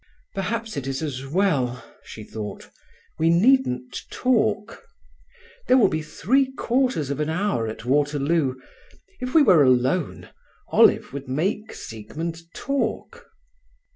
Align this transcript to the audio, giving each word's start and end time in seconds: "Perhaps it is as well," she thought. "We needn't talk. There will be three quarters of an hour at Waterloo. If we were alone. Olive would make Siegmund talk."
"Perhaps 0.33 0.77
it 0.77 0.87
is 0.87 1.03
as 1.03 1.27
well," 1.27 1.85
she 2.03 2.23
thought. 2.23 2.67
"We 3.19 3.29
needn't 3.29 4.01
talk. 4.09 4.81
There 5.67 5.77
will 5.77 5.89
be 5.89 6.01
three 6.01 6.51
quarters 6.53 7.11
of 7.11 7.19
an 7.19 7.29
hour 7.29 7.67
at 7.67 7.85
Waterloo. 7.85 8.55
If 9.19 9.35
we 9.35 9.43
were 9.43 9.61
alone. 9.63 10.29
Olive 10.69 11.13
would 11.13 11.27
make 11.29 11.71
Siegmund 11.75 12.51
talk." 12.55 13.27